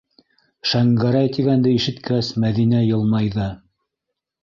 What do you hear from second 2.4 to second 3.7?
Мәҙинә йылмайҙы: